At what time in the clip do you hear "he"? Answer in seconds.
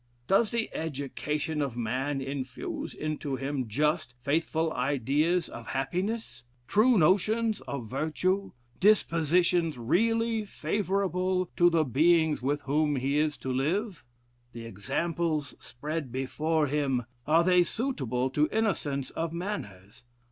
12.95-13.19